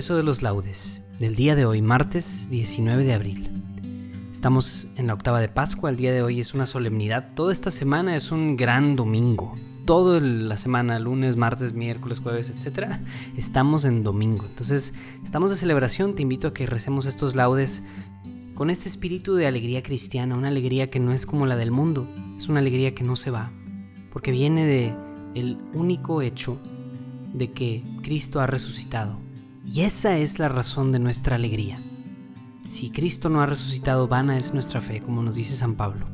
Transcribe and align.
Rezo 0.00 0.16
de 0.16 0.22
los 0.22 0.40
laudes 0.40 1.02
del 1.18 1.36
día 1.36 1.54
de 1.54 1.66
hoy, 1.66 1.82
martes 1.82 2.48
19 2.48 3.04
de 3.04 3.12
abril. 3.12 3.50
Estamos 4.32 4.88
en 4.96 5.08
la 5.08 5.12
octava 5.12 5.42
de 5.42 5.50
Pascua, 5.50 5.90
el 5.90 5.98
día 5.98 6.10
de 6.10 6.22
hoy 6.22 6.40
es 6.40 6.54
una 6.54 6.64
solemnidad, 6.64 7.34
toda 7.34 7.52
esta 7.52 7.70
semana 7.70 8.16
es 8.16 8.32
un 8.32 8.56
gran 8.56 8.96
domingo. 8.96 9.54
Toda 9.84 10.18
la 10.18 10.56
semana, 10.56 10.98
lunes, 10.98 11.36
martes, 11.36 11.74
miércoles, 11.74 12.18
jueves, 12.18 12.48
etc. 12.48 12.94
Estamos 13.36 13.84
en 13.84 14.02
domingo. 14.02 14.46
Entonces, 14.46 14.94
estamos 15.22 15.50
de 15.50 15.56
celebración. 15.56 16.14
Te 16.14 16.22
invito 16.22 16.48
a 16.48 16.54
que 16.54 16.64
recemos 16.64 17.04
estos 17.04 17.36
laudes 17.36 17.82
con 18.54 18.70
este 18.70 18.88
espíritu 18.88 19.34
de 19.34 19.46
alegría 19.46 19.82
cristiana, 19.82 20.34
una 20.34 20.48
alegría 20.48 20.88
que 20.88 20.98
no 20.98 21.12
es 21.12 21.26
como 21.26 21.44
la 21.44 21.56
del 21.56 21.72
mundo, 21.72 22.08
es 22.38 22.48
una 22.48 22.60
alegría 22.60 22.94
que 22.94 23.04
no 23.04 23.16
se 23.16 23.30
va, 23.30 23.52
porque 24.10 24.32
viene 24.32 24.64
de 24.64 24.96
el 25.34 25.58
único 25.74 26.22
hecho 26.22 26.58
de 27.34 27.52
que 27.52 27.84
Cristo 28.02 28.40
ha 28.40 28.46
resucitado 28.46 29.28
y 29.64 29.82
esa 29.82 30.16
es 30.16 30.38
la 30.38 30.48
razón 30.48 30.90
de 30.90 30.98
nuestra 30.98 31.36
alegría. 31.36 31.80
Si 32.62 32.90
Cristo 32.90 33.28
no 33.28 33.40
ha 33.40 33.46
resucitado, 33.46 34.08
vana 34.08 34.36
es 34.36 34.54
nuestra 34.54 34.80
fe, 34.80 35.00
como 35.00 35.22
nos 35.22 35.34
dice 35.34 35.54
San 35.54 35.74
Pablo. 35.74 36.06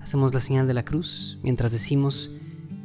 Hacemos 0.00 0.34
la 0.34 0.40
señal 0.40 0.66
de 0.66 0.74
la 0.74 0.84
cruz 0.84 1.38
mientras 1.42 1.72
decimos, 1.72 2.30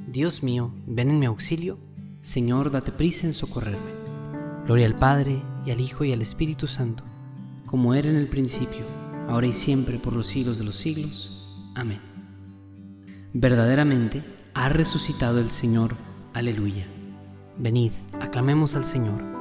Dios 0.08 0.44
mío, 0.44 0.74
ven 0.88 1.10
en 1.10 1.20
mi 1.20 1.26
auxilio, 1.26 1.78
Señor, 2.22 2.72
date 2.72 2.92
prisa 2.92 3.28
en 3.28 3.34
socorrerme. 3.34 3.92
Gloria 4.66 4.86
al 4.86 4.96
Padre, 4.96 5.42
y 5.66 5.72
al 5.72 5.82
Hijo, 5.82 6.04
y 6.04 6.12
al 6.12 6.22
Espíritu 6.22 6.68
Santo, 6.68 7.04
como 7.66 7.94
era 7.94 8.10
en 8.10 8.16
el 8.16 8.28
principio, 8.28 8.86
ahora 9.28 9.48
y 9.48 9.54
siempre, 9.54 10.00
por 10.00 10.14
los 10.14 10.28
siglos 10.28 10.58
de 10.58 10.66
los 10.66 10.76
siglos. 10.76 11.72
Amén. 11.76 12.02
Verdaderamente 13.34 14.24
ha 14.54 14.70
resucitado 14.70 15.40
el 15.40 15.52
Señor. 15.52 15.96
Aleluya. 16.34 16.88
Venid, 17.58 17.92
aclamemos 18.20 18.76
al 18.76 18.86
Señor 18.86 19.41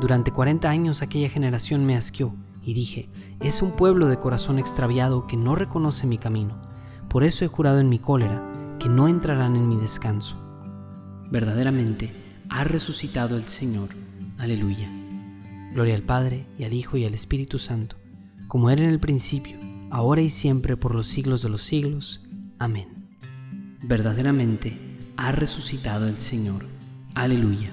Durante 0.00 0.32
40 0.32 0.70
años 0.70 1.02
aquella 1.02 1.28
generación 1.28 1.84
me 1.84 1.96
asqueó 1.96 2.34
y 2.62 2.74
dije, 2.74 3.08
es 3.40 3.62
un 3.62 3.72
pueblo 3.72 4.06
de 4.08 4.18
corazón 4.18 4.58
extraviado 4.58 5.26
que 5.26 5.36
no 5.36 5.56
reconoce 5.56 6.06
mi 6.06 6.18
camino. 6.18 6.60
Por 7.08 7.24
eso 7.24 7.44
he 7.44 7.48
jurado 7.48 7.80
en 7.80 7.88
mi 7.88 7.98
cólera 7.98 8.76
que 8.78 8.88
no 8.88 9.08
entrarán 9.08 9.56
en 9.56 9.68
mi 9.68 9.76
descanso. 9.76 10.36
Verdaderamente 11.30 12.12
ha 12.48 12.64
resucitado 12.64 13.36
el 13.36 13.48
Señor. 13.48 13.88
Aleluya. 14.38 14.88
Gloria 15.72 15.94
al 15.94 16.02
Padre 16.02 16.46
y 16.58 16.64
al 16.64 16.74
Hijo 16.74 16.96
y 16.96 17.04
al 17.04 17.14
Espíritu 17.14 17.58
Santo, 17.58 17.96
como 18.46 18.70
era 18.70 18.82
en 18.82 18.90
el 18.90 19.00
principio, 19.00 19.58
ahora 19.90 20.20
y 20.20 20.30
siempre 20.30 20.76
por 20.76 20.94
los 20.94 21.06
siglos 21.06 21.42
de 21.42 21.48
los 21.48 21.62
siglos. 21.62 22.22
Amén. 22.58 22.88
Verdaderamente 23.82 24.78
ha 25.16 25.32
resucitado 25.32 26.06
el 26.06 26.20
Señor. 26.20 26.64
Aleluya. 27.14 27.72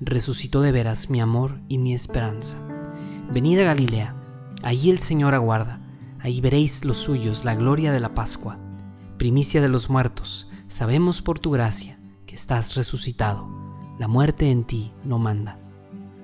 resucitó 0.00 0.62
de 0.62 0.72
veras 0.72 1.10
mi 1.10 1.20
amor 1.20 1.60
y 1.68 1.78
mi 1.78 1.94
esperanza. 1.94 2.58
Venid 3.32 3.60
a 3.60 3.64
Galilea, 3.64 4.14
allí 4.62 4.90
el 4.90 4.98
Señor 4.98 5.34
aguarda, 5.34 5.80
ahí 6.20 6.40
veréis 6.40 6.84
los 6.84 6.96
suyos 6.96 7.44
la 7.44 7.54
gloria 7.54 7.92
de 7.92 8.00
la 8.00 8.14
Pascua, 8.14 8.58
primicia 9.18 9.60
de 9.60 9.68
los 9.68 9.90
muertos, 9.90 10.48
sabemos 10.68 11.22
por 11.22 11.38
tu 11.38 11.50
gracia 11.50 11.98
que 12.26 12.34
estás 12.34 12.74
resucitado, 12.74 13.46
la 13.98 14.08
muerte 14.08 14.50
en 14.50 14.64
ti 14.64 14.92
no 15.04 15.18
manda. 15.18 15.58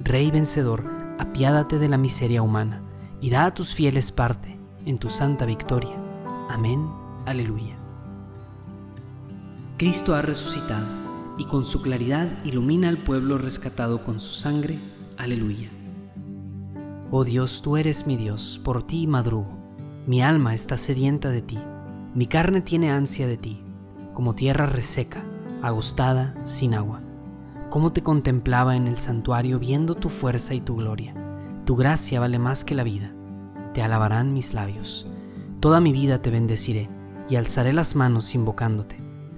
Rey 0.01 0.31
vencedor, 0.31 0.85
apiádate 1.19 1.79
de 1.79 1.89
la 1.89 1.99
miseria 1.99 2.43
humana 2.43 2.83
y 3.21 3.31
da 3.31 3.47
a 3.47 3.55
tus 3.55 3.75
fieles 3.75 4.13
parte 4.13 4.59
en 4.85 4.99
tu 4.99 5.11
santa 5.11 5.45
victoria. 5.45 5.97
Amén, 6.49 6.89
aleluya. 7.27 7.77
Cristo 9.77 10.15
ha 10.15 10.23
resucitado 10.23 11.06
y 11.39 11.45
con 11.45 11.65
su 11.65 11.83
claridad 11.83 12.29
ilumina 12.45 12.89
al 12.89 12.99
pueblo 12.99 13.39
rescatado 13.39 14.03
con 14.05 14.21
su 14.21 14.33
sangre. 14.33 14.79
Aleluya. 15.17 15.71
Oh 17.11 17.25
Dios, 17.25 17.63
tú 17.63 17.77
eres 17.77 18.07
mi 18.07 18.17
Dios, 18.17 18.61
por 18.65 18.83
ti 18.83 19.07
madrugo. 19.07 19.57
Mi 20.07 20.23
alma 20.23 20.55
está 20.55 20.77
sedienta 20.77 21.31
de 21.31 21.43
ti, 21.43 21.59
mi 22.15 22.27
carne 22.27 22.61
tiene 22.61 22.91
ansia 22.91 23.27
de 23.27 23.37
ti, 23.37 23.63
como 24.13 24.35
tierra 24.35 24.67
reseca, 24.67 25.25
agostada, 25.63 26.35
sin 26.45 26.75
agua. 26.75 27.01
Cómo 27.71 27.93
te 27.93 28.03
contemplaba 28.03 28.77
en 28.77 28.89
el 28.89 28.99
santuario 28.99 29.59
viendo 29.59 29.95
tu 29.95 30.09
fuerza 30.09 30.55
y 30.55 30.61
tu 30.61 30.77
gloria. 30.77 31.15
Tu 31.65 31.77
gracia 31.77 32.21
vale 32.21 32.39
más 32.39 32.65
que 32.65 32.75
la 32.75 32.85
vida. 32.85 33.13
Te 33.75 33.83
alabarán 33.83 34.33
mis 34.33 34.55
labios. 34.55 35.09
Toda 35.61 35.81
mi 35.81 35.93
vida 35.93 36.19
te 36.19 36.31
bendeciré 36.31 36.89
y 37.29 37.37
alzaré 37.37 37.73
las 37.73 37.97
manos 37.97 38.35
invocándote. 38.35 39.06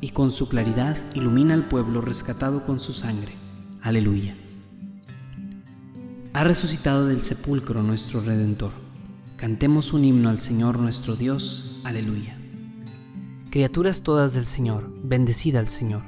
y 0.00 0.10
con 0.10 0.30
su 0.30 0.48
claridad 0.48 0.96
ilumina 1.14 1.54
al 1.54 1.68
pueblo 1.68 2.00
rescatado 2.00 2.64
con 2.64 2.80
su 2.80 2.92
sangre. 2.92 3.32
Aleluya. 3.82 4.36
Ha 6.32 6.44
resucitado 6.44 7.06
del 7.06 7.22
sepulcro 7.22 7.82
nuestro 7.82 8.20
Redentor. 8.20 8.72
Cantemos 9.36 9.92
un 9.92 10.04
himno 10.04 10.28
al 10.28 10.40
Señor 10.40 10.78
nuestro 10.78 11.16
Dios. 11.16 11.80
Aleluya. 11.84 12.36
Criaturas 13.50 14.02
todas 14.02 14.34
del 14.34 14.44
Señor, 14.44 14.92
bendecida 15.02 15.58
al 15.58 15.68
Señor, 15.68 16.02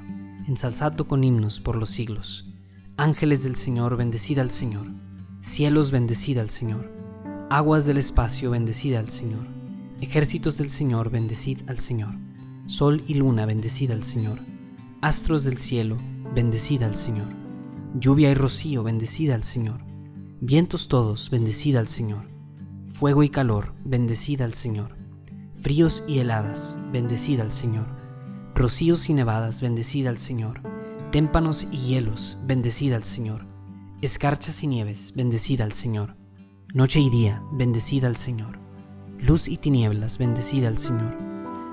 ensalzado 0.47 1.09
con 1.09 1.25
himnos 1.25 1.59
por 1.59 1.77
los 1.77 1.91
siglos. 1.91 2.53
Ángeles 2.97 3.43
del 3.43 3.57
Señor, 3.57 3.97
bendecida 3.97 4.43
al 4.43 4.51
Señor. 4.51 4.87
Cielos, 5.41 5.91
bendecida 5.91 6.43
al 6.43 6.51
Señor. 6.51 6.93
Aguas 7.49 7.87
del 7.87 7.97
espacio, 7.97 8.51
bendecida 8.51 8.99
al 8.99 9.09
Señor. 9.09 9.47
Ejércitos 10.01 10.59
del 10.59 10.69
Señor, 10.69 11.11
bendecid 11.11 11.61
al 11.67 11.79
Señor. 11.79 12.15
Sol 12.71 13.03
y 13.09 13.15
luna, 13.15 13.47
bendecida 13.47 13.95
al 13.95 14.05
Señor. 14.05 14.39
Astros 15.01 15.43
del 15.43 15.59
cielo, 15.59 15.97
bendecida 16.37 16.87
al 16.87 16.95
Señor. 16.95 17.27
Lluvia 17.99 18.31
y 18.31 18.35
rocío, 18.35 18.85
bendecida 18.85 19.35
al 19.35 19.43
Señor. 19.43 19.81
Vientos 20.41 20.87
todos, 20.87 21.31
bendecida 21.31 21.81
al 21.81 21.89
Señor. 21.89 22.29
Fuego 22.93 23.25
y 23.25 23.29
calor, 23.29 23.75
bendecida 23.85 24.45
al 24.45 24.55
Señor. 24.55 24.97
Fríos 25.61 26.05
y 26.07 26.21
heladas, 26.21 26.79
bendecida 26.93 27.43
al 27.43 27.51
Señor. 27.51 27.89
Rocíos 28.55 29.11
y 29.11 29.15
nevadas, 29.15 29.63
bendecida 29.63 30.11
al 30.11 30.19
Señor 30.19 30.61
Témpanos 31.11 31.67
y 31.73 31.77
hielos, 31.79 32.39
bendecida 32.45 32.95
al 32.95 33.03
Señor. 33.03 33.45
Escarchas 34.01 34.63
y 34.63 34.69
nieves, 34.69 35.13
bendecida 35.17 35.65
al 35.65 35.73
Señor. 35.73 36.15
Noche 36.73 37.01
y 37.01 37.11
día, 37.11 37.43
bendecida 37.51 38.07
al 38.07 38.17
Señor. 38.17 38.61
Luz 39.19 39.49
y 39.49 39.57
tinieblas, 39.57 40.19
bendecida 40.19 40.69
al 40.69 40.79
Señor. 40.79 41.30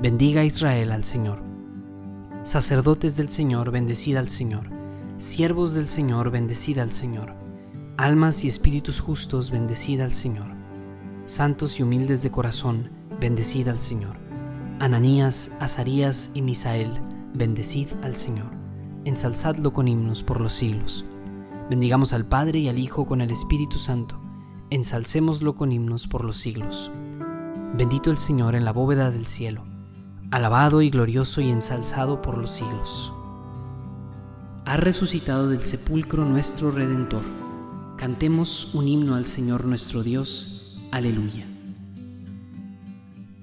Bendiga 0.00 0.44
Israel 0.44 0.92
al 0.92 1.04
Señor. 1.04 1.42
Sacerdotes 2.42 3.16
del 3.16 3.28
Señor, 3.28 3.70
bendecida 3.70 4.20
al 4.20 4.28
Señor. 4.28 4.70
Siervos 5.16 5.74
del 5.74 5.88
Señor, 5.88 6.30
bendecida 6.30 6.82
al 6.82 6.92
Señor. 6.92 7.34
Almas 7.96 8.44
y 8.44 8.48
espíritus 8.48 9.00
justos, 9.00 9.50
bendecida 9.50 10.04
al 10.04 10.12
Señor. 10.12 10.48
Santos 11.24 11.80
y 11.80 11.82
humildes 11.82 12.22
de 12.22 12.30
corazón, 12.30 12.90
bendecida 13.20 13.70
al 13.70 13.80
Señor. 13.80 14.16
Ananías, 14.80 15.50
Azarías 15.60 16.30
y 16.34 16.42
Misael, 16.42 16.90
bendecid 17.34 17.88
al 18.02 18.14
Señor 18.14 18.56
ensalzadlo 19.06 19.72
con 19.72 19.86
himnos 19.86 20.24
por 20.24 20.40
los 20.40 20.52
siglos. 20.52 21.04
Bendigamos 21.70 22.12
al 22.12 22.26
Padre 22.26 22.58
y 22.58 22.68
al 22.68 22.78
Hijo 22.78 23.06
con 23.06 23.20
el 23.20 23.30
Espíritu 23.30 23.78
Santo, 23.78 24.18
ensalcémoslo 24.70 25.54
con 25.54 25.70
himnos 25.70 26.08
por 26.08 26.24
los 26.24 26.36
siglos. 26.36 26.90
Bendito 27.74 28.10
el 28.10 28.18
Señor 28.18 28.56
en 28.56 28.64
la 28.64 28.72
bóveda 28.72 29.12
del 29.12 29.26
cielo, 29.26 29.62
alabado 30.30 30.82
y 30.82 30.90
glorioso 30.90 31.40
y 31.40 31.50
ensalzado 31.50 32.20
por 32.20 32.38
los 32.38 32.50
siglos. 32.50 33.12
Ha 34.64 34.76
resucitado 34.76 35.48
del 35.48 35.62
sepulcro 35.62 36.24
nuestro 36.24 36.70
Redentor. 36.70 37.22
Cantemos 37.96 38.74
un 38.74 38.88
himno 38.88 39.14
al 39.14 39.26
Señor 39.26 39.64
nuestro 39.64 40.02
Dios. 40.02 40.76
Aleluya. 40.90 41.46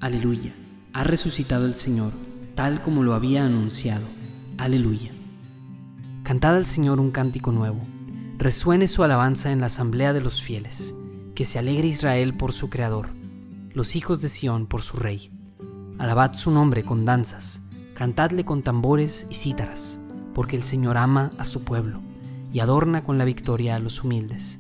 Aleluya. 0.02 0.54
Ha 0.92 1.04
resucitado 1.04 1.66
el 1.66 1.76
Señor, 1.76 2.12
tal 2.56 2.82
como 2.82 3.04
lo 3.04 3.14
había 3.14 3.46
anunciado. 3.46 4.06
Aleluya. 4.58 5.12
Cantad 6.24 6.56
al 6.56 6.66
Señor 6.66 7.00
un 7.00 7.12
cántico 7.12 7.52
nuevo. 7.52 7.80
Resuene 8.38 8.88
su 8.88 9.04
alabanza 9.04 9.52
en 9.52 9.62
la 9.62 9.68
asamblea 9.68 10.12
de 10.12 10.22
los 10.22 10.42
fieles. 10.42 10.94
Que 11.36 11.46
se 11.46 11.58
alegre 11.58 11.88
Israel 11.88 12.36
por 12.36 12.52
su 12.52 12.70
Creador, 12.70 13.10
los 13.74 13.96
hijos 13.96 14.22
de 14.22 14.30
Sión 14.30 14.68
por 14.68 14.84
su 14.84 14.98
Rey. 14.98 15.32
Alabad 15.98 16.34
su 16.34 16.52
nombre 16.52 16.84
con 16.84 17.06
danzas, 17.06 17.62
cantadle 17.94 18.46
con 18.46 18.64
tambores 18.64 19.28
y 19.30 19.36
cítaras, 19.36 20.00
porque 20.34 20.56
el 20.56 20.64
Señor 20.64 20.98
ama 20.98 21.32
a 21.38 21.44
su 21.44 21.64
pueblo 21.64 22.02
y 22.52 22.60
adorna 22.60 23.04
con 23.04 23.18
la 23.18 23.26
victoria 23.26 23.76
a 23.76 23.80
los 23.80 24.04
humildes. 24.04 24.60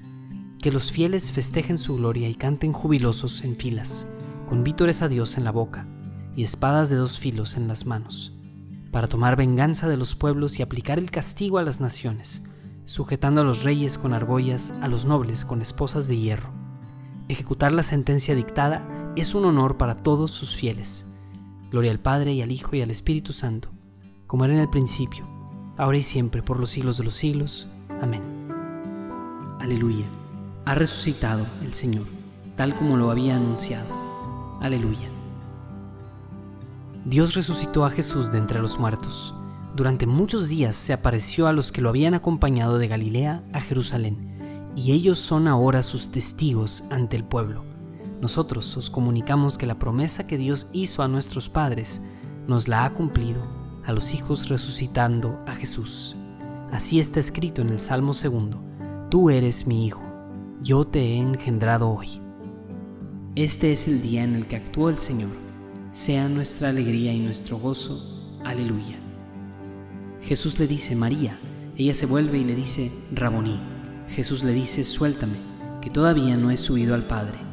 Que 0.62 0.72
los 0.72 0.92
fieles 0.92 1.32
festejen 1.32 1.78
su 1.78 1.96
gloria 1.96 2.30
y 2.30 2.36
canten 2.36 2.74
jubilosos 2.74 3.44
en 3.44 3.56
filas, 3.56 4.08
con 4.48 4.64
vítores 4.64 5.02
a 5.02 5.10
Dios 5.10 5.38
en 5.38 5.44
la 5.44 5.52
boca 5.52 5.88
y 6.36 6.44
espadas 6.44 6.90
de 6.90 6.96
dos 6.96 7.18
filos 7.20 7.58
en 7.58 7.68
las 7.68 7.86
manos 7.86 8.34
para 8.94 9.08
tomar 9.08 9.36
venganza 9.36 9.90
de 9.90 9.98
los 9.98 10.14
pueblos 10.14 10.60
y 10.60 10.62
aplicar 10.62 11.00
el 11.00 11.10
castigo 11.10 11.58
a 11.58 11.64
las 11.64 11.82
naciones, 11.82 12.44
sujetando 12.86 13.42
a 13.42 13.44
los 13.44 13.64
reyes 13.64 13.98
con 13.98 14.14
argollas, 14.14 14.72
a 14.82 14.88
los 14.88 15.06
nobles 15.06 15.46
con 15.46 15.64
esposas 15.64 16.08
de 16.08 16.20
hierro. 16.20 16.52
Ejecutar 17.28 17.72
la 17.72 17.82
sentencia 17.82 18.36
dictada 18.36 18.88
es 19.16 19.34
un 19.34 19.46
honor 19.46 19.78
para 19.78 19.96
todos 19.96 20.30
sus 20.30 20.56
fieles. 20.56 21.08
Gloria 21.74 21.90
al 21.90 22.00
Padre 22.00 22.34
y 22.34 22.44
al 22.44 22.52
Hijo 22.52 22.76
y 22.76 22.84
al 22.84 22.92
Espíritu 22.92 23.34
Santo, 23.34 23.70
como 24.28 24.46
era 24.46 24.54
en 24.54 24.60
el 24.60 24.70
principio, 24.70 25.28
ahora 25.76 25.98
y 25.98 26.04
siempre, 26.04 26.44
por 26.44 26.60
los 26.60 26.70
siglos 26.70 27.00
de 27.00 27.04
los 27.04 27.16
siglos. 27.16 27.68
Amén. 28.00 28.22
Aleluya. 29.60 30.06
Ha 30.66 30.76
resucitado 30.76 31.48
el 31.64 31.74
Señor, 31.74 32.06
tal 32.56 32.76
como 32.76 32.96
lo 32.96 33.10
había 33.10 33.38
anunciado. 33.38 33.88
Aleluya. 34.62 35.10
Dios 37.06 37.34
resucitó 37.34 37.86
a 37.86 37.90
Jesús 37.90 38.32
de 38.32 38.38
entre 38.38 38.60
los 38.60 38.78
muertos. 38.78 39.34
Durante 39.76 40.06
muchos 40.06 40.48
días 40.48 40.76
se 40.76 40.94
apareció 40.94 41.48
a 41.48 41.54
los 41.54 41.72
que 41.72 41.82
lo 41.82 41.90
habían 41.90 42.14
acompañado 42.14 42.78
de 42.78 42.88
Galilea 42.88 43.44
a 43.52 43.60
Jerusalén, 43.60 44.70
y 44.76 44.92
ellos 44.92 45.18
son 45.18 45.48
ahora 45.48 45.82
sus 45.82 46.12
testigos 46.12 46.84
ante 46.92 47.16
el 47.16 47.24
pueblo. 47.24 47.73
Nosotros 48.24 48.78
os 48.78 48.90
comunicamos 48.90 49.58
que 49.58 49.66
la 49.66 49.78
promesa 49.78 50.26
que 50.26 50.38
Dios 50.38 50.68
hizo 50.72 51.04
a 51.04 51.10
nuestros 51.10 51.50
padres 51.50 52.02
nos 52.48 52.70
la 52.70 52.86
ha 52.86 52.94
cumplido 52.94 53.46
a 53.84 53.92
los 53.92 54.14
hijos 54.14 54.48
resucitando 54.48 55.44
a 55.46 55.56
Jesús. 55.56 56.16
Así 56.72 57.02
está 57.02 57.20
escrito 57.20 57.62
en 57.62 57.68
el 57.68 57.82
Salmo 57.82 58.14
segundo, 58.14 58.64
Tú 59.10 59.30
eres 59.30 59.68
mi 59.68 59.86
hijo, 59.86 60.04
yo 60.62 60.88
te 60.88 61.02
he 61.02 61.18
engendrado 61.18 61.90
hoy. 61.90 62.22
Este 63.36 63.74
es 63.74 63.90
el 63.90 64.02
día 64.02 64.24
en 64.24 64.36
el 64.36 64.48
que 64.48 64.56
actuó 64.56 64.88
el 64.88 65.00
Señor 65.00 65.32
sea 65.92 66.30
nuestra 66.30 66.70
alegría 66.70 67.12
y 67.12 67.20
nuestro 67.20 67.58
gozo. 67.58 68.02
Aleluya. 68.46 68.96
Jesús 70.22 70.58
le 70.60 70.68
dice, 70.68 70.96
María. 70.96 71.38
Ella 71.76 71.94
se 71.94 72.06
vuelve 72.06 72.38
y 72.38 72.46
le 72.46 72.56
dice, 72.56 72.90
Raboní. 73.12 73.60
Jesús 74.08 74.46
le 74.46 74.54
dice, 74.54 74.86
suéltame, 74.86 75.36
que 75.82 75.90
todavía 75.90 76.38
no 76.38 76.52
he 76.52 76.58
subido 76.58 76.96
al 76.96 77.04
Padre. 77.04 77.53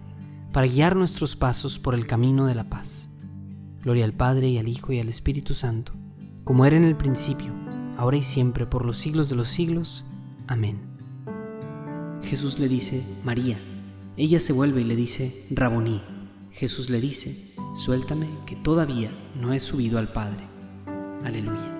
para 0.51 0.67
guiar 0.67 0.95
nuestros 0.95 1.35
pasos 1.35 1.79
por 1.79 1.95
el 1.95 2.07
camino 2.07 2.45
de 2.45 2.55
la 2.55 2.69
paz. 2.69 3.09
Gloria 3.81 4.05
al 4.05 4.13
Padre 4.13 4.49
y 4.49 4.57
al 4.57 4.67
Hijo 4.67 4.91
y 4.91 4.99
al 4.99 5.07
Espíritu 5.07 5.53
Santo, 5.53 5.93
como 6.43 6.65
era 6.65 6.75
en 6.75 6.83
el 6.83 6.97
principio, 6.97 7.53
ahora 7.97 8.17
y 8.17 8.21
siempre, 8.21 8.65
por 8.65 8.85
los 8.85 8.97
siglos 8.97 9.29
de 9.29 9.35
los 9.35 9.47
siglos. 9.47 10.05
Amén. 10.47 10.79
Jesús 12.23 12.59
le 12.59 12.67
dice, 12.67 13.03
María. 13.23 13.59
Ella 14.17 14.39
se 14.39 14.51
vuelve 14.51 14.81
y 14.81 14.83
le 14.83 14.95
dice, 14.95 15.47
Raboní. 15.51 16.01
Jesús 16.51 16.89
le 16.89 16.99
dice, 16.99 17.55
suéltame 17.77 18.27
que 18.45 18.57
todavía 18.57 19.09
no 19.35 19.53
he 19.53 19.59
subido 19.59 19.99
al 19.99 20.09
Padre. 20.09 20.43
Aleluya. 21.23 21.79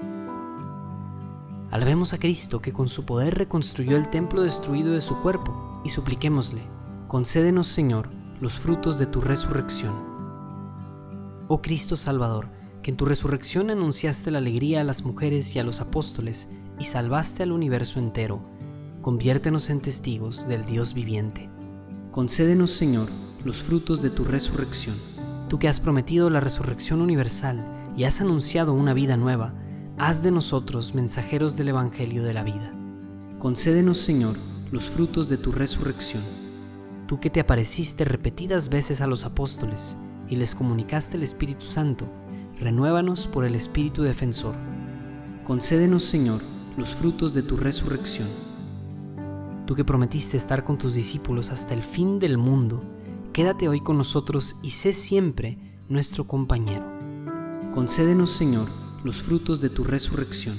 Alabemos 1.71 2.13
a 2.13 2.19
Cristo 2.19 2.61
que 2.61 2.71
con 2.71 2.87
su 2.87 3.05
poder 3.05 3.37
reconstruyó 3.37 3.97
el 3.97 4.09
templo 4.09 4.41
destruido 4.41 4.93
de 4.93 5.01
su 5.01 5.21
cuerpo 5.21 5.81
y 5.83 5.89
supliquémosle, 5.89 6.61
concédenos 7.07 7.67
Señor 7.67 8.20
los 8.41 8.53
frutos 8.53 8.97
de 8.97 9.05
tu 9.05 9.21
resurrección. 9.21 9.93
Oh 11.47 11.61
Cristo 11.61 11.95
Salvador, 11.95 12.47
que 12.81 12.89
en 12.89 12.97
tu 12.97 13.05
resurrección 13.05 13.69
anunciaste 13.69 14.31
la 14.31 14.39
alegría 14.39 14.81
a 14.81 14.83
las 14.83 15.03
mujeres 15.03 15.55
y 15.55 15.59
a 15.59 15.63
los 15.63 15.79
apóstoles 15.79 16.49
y 16.79 16.85
salvaste 16.85 17.43
al 17.43 17.51
universo 17.51 17.99
entero, 17.99 18.41
conviértenos 19.03 19.69
en 19.69 19.79
testigos 19.79 20.47
del 20.47 20.65
Dios 20.65 20.95
viviente. 20.95 21.51
Concédenos, 22.09 22.71
Señor, 22.71 23.09
los 23.45 23.61
frutos 23.61 24.01
de 24.01 24.09
tu 24.09 24.23
resurrección. 24.23 24.95
Tú 25.47 25.59
que 25.59 25.67
has 25.67 25.79
prometido 25.79 26.31
la 26.31 26.39
resurrección 26.39 27.01
universal 27.01 27.63
y 27.95 28.05
has 28.05 28.21
anunciado 28.21 28.73
una 28.73 28.95
vida 28.95 29.17
nueva, 29.17 29.53
haz 29.99 30.23
de 30.23 30.31
nosotros 30.31 30.95
mensajeros 30.95 31.57
del 31.57 31.69
Evangelio 31.69 32.23
de 32.23 32.33
la 32.33 32.43
vida. 32.43 32.73
Concédenos, 33.37 33.99
Señor, 33.99 34.35
los 34.71 34.85
frutos 34.85 35.29
de 35.29 35.37
tu 35.37 35.51
resurrección. 35.51 36.40
Tú 37.11 37.19
que 37.19 37.29
te 37.29 37.41
apareciste 37.41 38.05
repetidas 38.05 38.69
veces 38.69 39.01
a 39.01 39.05
los 39.05 39.25
apóstoles 39.25 39.97
y 40.29 40.37
les 40.37 40.55
comunicaste 40.55 41.17
el 41.17 41.23
Espíritu 41.23 41.65
Santo, 41.65 42.07
renuévanos 42.57 43.27
por 43.27 43.43
el 43.43 43.53
Espíritu 43.53 44.03
Defensor. 44.03 44.55
Concédenos, 45.43 46.05
Señor, 46.05 46.41
los 46.77 46.95
frutos 46.95 47.33
de 47.33 47.43
tu 47.43 47.57
resurrección. 47.57 48.29
Tú 49.67 49.75
que 49.75 49.83
prometiste 49.83 50.37
estar 50.37 50.63
con 50.63 50.77
tus 50.77 50.93
discípulos 50.93 51.51
hasta 51.51 51.73
el 51.73 51.83
fin 51.83 52.17
del 52.17 52.37
mundo, 52.37 52.81
quédate 53.33 53.67
hoy 53.67 53.81
con 53.81 53.97
nosotros 53.97 54.55
y 54.63 54.69
sé 54.69 54.93
siempre 54.93 55.57
nuestro 55.89 56.27
compañero. 56.27 56.85
Concédenos, 57.73 58.31
Señor, 58.37 58.69
los 59.03 59.21
frutos 59.21 59.59
de 59.59 59.69
tu 59.69 59.83
resurrección. 59.83 60.57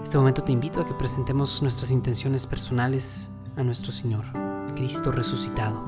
Este 0.00 0.16
momento 0.16 0.44
te 0.44 0.52
invito 0.52 0.80
a 0.80 0.86
que 0.86 0.94
presentemos 0.94 1.60
nuestras 1.60 1.90
intenciones 1.90 2.46
personales 2.46 3.32
a 3.56 3.64
nuestro 3.64 3.90
Señor, 3.90 4.24
Cristo 4.78 5.10
resucitado. 5.10 5.82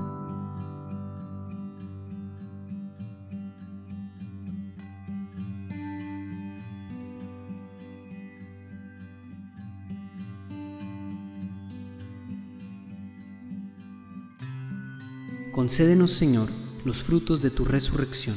Concédenos, 15.52 16.10
Señor, 16.10 16.48
los 16.84 17.04
frutos 17.04 17.42
de 17.42 17.50
tu 17.50 17.64
resurrección. 17.64 18.34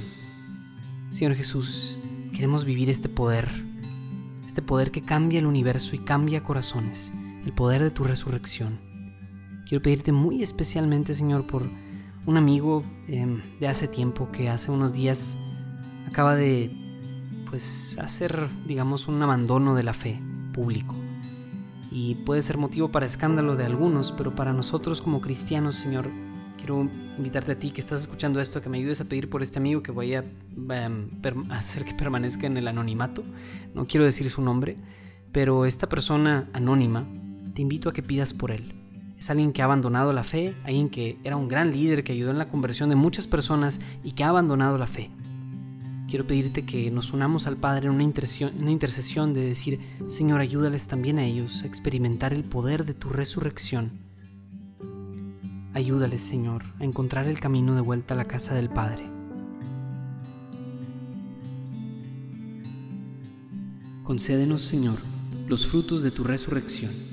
Señor 1.10 1.33
Jesús, 1.33 1.98
queremos 2.31 2.63
vivir 2.63 2.91
este 2.91 3.10
poder, 3.10 3.50
este 4.45 4.62
poder 4.62 4.91
que 4.91 5.01
cambia 5.01 5.39
el 5.39 5.48
universo 5.48 5.95
y 5.95 6.00
cambia 6.00 6.43
corazones, 6.43 7.12
el 7.43 7.53
poder 7.53 7.81
de 7.81 7.89
tu 7.89 8.03
resurrección. 8.03 8.93
Quiero 9.74 9.82
pedirte 9.82 10.12
muy 10.12 10.44
especialmente, 10.44 11.15
Señor, 11.15 11.48
por 11.48 11.68
un 12.27 12.38
amigo 12.38 12.84
em, 13.08 13.42
de 13.60 13.68
hace 13.68 13.88
tiempo 13.88 14.32
que 14.32 14.48
hace 14.48 14.70
unos 14.70 14.94
días 14.94 15.36
acaba 16.08 16.36
de 16.36 16.70
pues 17.50 17.98
hacer, 17.98 18.50
digamos, 18.68 19.08
un 19.08 19.20
abandono 19.24 19.74
de 19.74 19.82
la 19.82 19.94
fe 19.94 20.22
público. 20.53 20.94
Y 21.92 22.13
puede 22.24 22.44
ser 22.44 22.58
motivo 22.58 22.92
para 22.92 23.08
escándalo 23.08 23.56
de 23.56 23.65
algunos, 23.65 24.12
pero 24.12 24.36
para 24.36 24.53
nosotros 24.53 25.01
como 25.01 25.22
cristianos, 25.22 25.74
Señor, 25.74 26.12
quiero 26.56 26.88
invitarte 27.18 27.53
a 27.53 27.58
ti 27.58 27.72
que 27.72 27.82
estás 27.82 28.01
escuchando 28.01 28.39
esto, 28.39 28.62
que 28.62 28.70
me 28.70 28.77
ayudes 28.77 29.01
a 29.01 29.06
pedir 29.06 29.27
por 29.27 29.42
este 29.42 29.58
amigo 29.58 29.82
que 29.82 29.92
voy 29.92 30.13
a 30.13 30.24
em, 30.70 31.10
hacer 31.50 31.84
que 31.84 31.96
permanezca 31.96 32.46
en 32.46 32.58
el 32.58 32.68
anonimato. 32.68 33.24
No 33.74 33.88
quiero 33.88 34.06
decir 34.06 34.30
su 34.30 34.44
nombre, 34.44 34.77
pero 35.32 35.65
esta 35.65 35.89
persona 35.89 36.48
anónima, 36.53 37.08
te 37.56 37.63
invito 37.63 37.89
a 37.89 37.94
que 37.94 38.03
pidas 38.03 38.36
por 38.36 38.51
él. 38.51 38.83
Es 39.24 39.30
alguien 39.30 39.53
que 39.53 39.62
ha 39.62 39.65
abandonado 39.65 40.12
la 40.12 40.25
fe, 40.25 40.53
alguien 40.65 40.89
que 40.89 41.18
era 41.24 41.38
un 41.38 41.48
gran 41.48 41.72
líder, 41.72 42.03
que 42.03 42.12
ayudó 42.12 42.32
en 42.32 42.38
la 42.38 42.50
conversión 42.50 42.89
de 42.89 42.98
muchas 42.98 43.25
personas 43.25 43.80
y 44.03 44.12
que 44.12 44.25
ha 44.25 44.27
abandonado 44.27 44.77
la 44.77 44.86
fe. 44.86 45.12
Quiero 46.10 46.27
pedirte 46.27 46.63
que 46.63 46.92
nos 46.92 47.13
unamos 47.13 47.48
al 47.48 47.56
Padre 47.56 47.88
en 47.88 47.94
una, 47.94 48.03
una 48.03 48.70
intercesión 48.70 49.34
de 49.34 49.46
decir, 49.46 49.80
Señor, 50.08 50.42
ayúdales 50.42 50.89
también 50.89 51.20
a 51.20 51.24
ellos 51.24 51.63
a 51.63 51.68
experimentar 51.68 52.34
el 52.34 52.44
poder 52.44 52.84
de 52.84 52.96
tu 52.96 53.08
resurrección 53.08 53.92
Ayúdales, 55.74 56.22
Señor, 56.22 56.65
a 56.82 56.84
encontrar 56.84 57.25
el 57.30 57.39
camino 57.39 57.75
de 57.75 57.82
vuelta 57.82 58.15
a 58.15 58.18
la 58.18 58.27
casa 58.27 58.53
del 58.53 58.68
Padre. 58.68 59.10
Concédenos, 64.03 64.63
Señor, 64.63 64.98
los 65.48 65.65
frutos 65.65 66.03
de 66.03 66.12
tu 66.12 66.25
resurrección. 66.25 67.12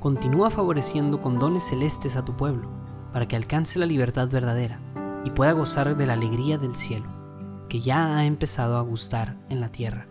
continúa 0.00 0.50
favoreciendo 0.50 1.20
con 1.20 1.38
dones 1.38 1.64
celestes 1.64 2.16
a 2.16 2.24
tu 2.24 2.36
pueblo, 2.36 2.70
para 3.12 3.26
que 3.26 3.36
alcance 3.36 3.78
la 3.78 3.86
libertad 3.86 4.28
verdadera 4.30 4.80
y 5.24 5.30
pueda 5.30 5.52
gozar 5.52 5.96
de 5.96 6.06
la 6.06 6.12
alegría 6.12 6.58
del 6.58 6.74
cielo, 6.74 7.06
que 7.68 7.80
ya 7.80 8.16
ha 8.16 8.24
empezado 8.24 8.76
a 8.76 8.82
gustar 8.82 9.36
en 9.48 9.60
la 9.60 9.70
tierra. 9.70 10.06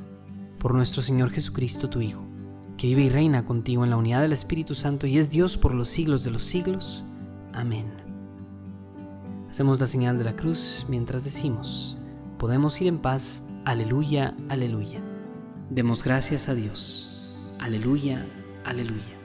Por 0.60 0.74
nuestro 0.74 1.02
Señor 1.02 1.30
Jesucristo, 1.30 1.90
tu 1.90 2.02
Hijo, 2.02 2.24
que 2.78 2.88
vive 2.88 3.04
y 3.04 3.10
reina 3.10 3.46
contigo 3.46 3.84
en 3.84 3.90
la 3.90 3.98
unidad 3.98 4.22
del 4.22 4.34
Espíritu 4.34 4.76
Santo 4.76 5.08
y 5.08 5.18
es 5.18 5.30
Dios 5.30 5.58
por 5.58 5.74
los 5.74 5.88
siglos 5.88 6.24
de 6.24 6.32
los 6.32 6.44
siglos. 6.44 7.06
Amén. 7.54 7.92
Hacemos 9.50 9.80
la 9.80 9.88
señal 9.88 10.18
de 10.18 10.26
la 10.26 10.36
cruz 10.36 10.86
mientras 10.90 11.24
decimos, 11.24 11.98
podemos 12.38 12.80
ir 12.82 12.88
en 12.88 13.00
paz, 13.00 13.48
aleluya, 13.66 14.36
aleluya. 14.50 15.02
Demos 15.70 16.04
gracias 16.04 16.50
a 16.50 16.54
Dios, 16.54 17.36
aleluya, 17.60 18.26
aleluya. 18.66 19.17